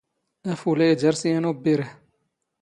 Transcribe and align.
ⴰⴼⵓⵍⴰⵢ 0.51 0.89
ⴷⴰⵔⵙ 1.01 1.21
ⵢⴰⵏ 1.29 1.45
ⵓⴱⴱⵉⵔⵀ. 1.49 1.87